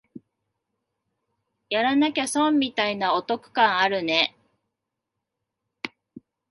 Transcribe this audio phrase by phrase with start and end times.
[1.69, 4.35] やらなきゃ損みたいなお得感あるね